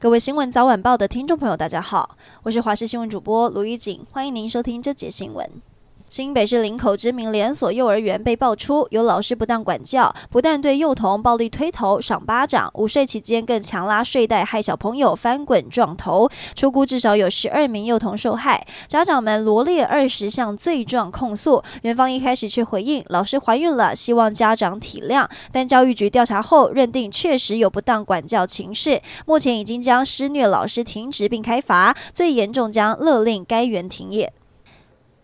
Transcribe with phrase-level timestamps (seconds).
[0.00, 5.46] 各位新闻早晚报的听众朋友，大家好，我是华视新闻主播卢一锦，欢迎您收听这节新闻。
[6.10, 18.66] 新北市林口知名连锁幼儿园被爆出有老师不当管教，不但对幼童暴力推头、赏巴掌，午睡期间更强拉睡袋，害小朋友翻滚撞头，初估至少有十二名幼童受害。
[18.88, 25.28] 家长们罗列二十项罪状控诉，园方一开始却回应老师怀孕了，希望家长体谅。
[25.52, 34.32] 但教育局调查后认定确实有不当管教情事，目前已经将施虐老师停职并开罚，最严重将勒令该园停业。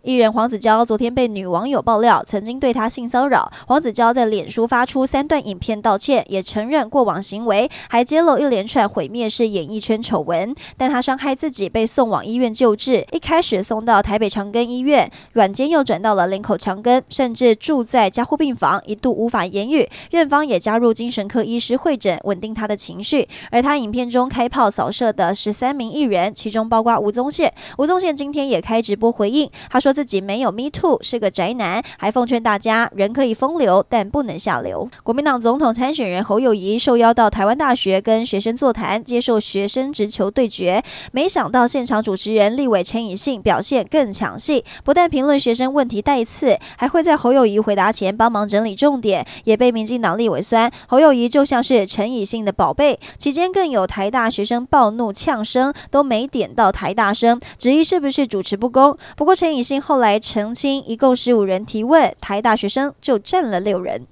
[0.07, 3.51] 艺人黄子佼昨天被女网友爆料，曾经对她性骚扰。
[3.67, 10.55] 黄子佼在脸书发出三段影片道歉，也承认过往行为，还揭露一连串毁灭式演艺圈丑闻。
[10.77, 13.05] 但他伤害自己，被送往医院救治。
[13.11, 19.91] 一开始送到台北长庚医院，软间又转到了林口长庚，甚至住在加护病房，一度无法言语。
[20.13, 23.29] 院方也加入精神科医师会诊，稳定他的情绪。
[23.51, 27.53] 而他影片中开炮扫射的十三名艺人，其中包括吴宗宪。
[27.79, 29.96] 吴宗宪今天也开直播回应，他说。
[29.97, 34.87] 自己没有 me too，是个宅男，还奉劝大家，人可以风流，但不能下流。
[35.03, 53.01] 国民党总统参选人侯友谊受邀到台湾大学跟学生座谈，接受学生直球对决，没想到现场主持人立委陈以信表现更抢戏，不但评论学生问题带刺，还会在侯友谊回答前帮忙整理重点，也被民进党立委酸侯友谊就像是陈以信的宝贝。
[53.17, 58.95] 期间更有台大学生暴怒呛声，都没点到台大生，质疑是不是主持不公。
[59.17, 59.81] 不过陈以信。
[59.89, 64.05] 后来澄清，一共十五人提问，台大学生就占了六人。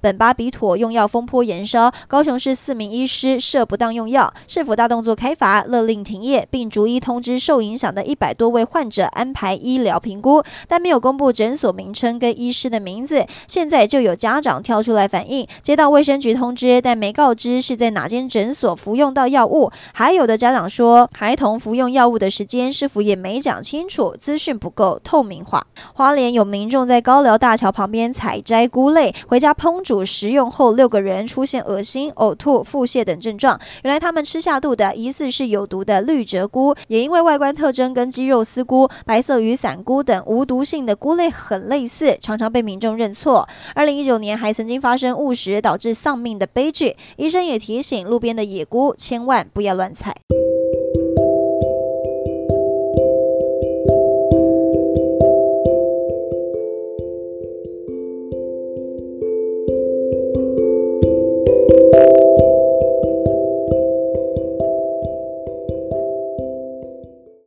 [0.00, 13.26] 本巴比妥用药风波延烧，高雄市四名医师涉不当用药，市府大动作开罚，勒令停业，并逐一通知受影响的一百多位患者安排医疗评估，但没有公布诊所名称跟医师的名字。
[13.48, 19.72] 现在就有家长跳出来反映，接到卫生局通知，但没告知是在哪间诊所服用到药物。
[19.92, 25.66] 还有的家长说，孩童服用药物的时间是否也没讲清楚，资讯不够透明化。
[25.94, 29.82] 花莲有民众在高寮大桥旁边采摘菇类，回家烹。
[29.88, 33.58] 煮食用后，六个人出现恶心、呕吐、腹泻等症状。
[33.82, 43.48] 原来他们吃下肚的疑似是有毒的绿蛰菇，也因为外观特征跟鸡肉丝菇、白色雨伞菇等无毒性的菇类很类似，常常被民众认错。
[43.74, 50.14] 二零一九年还曾经发生误食导致丧命的悲剧，医生也提醒路边的野菇千万不要乱采。